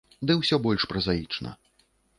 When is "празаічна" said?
0.95-1.57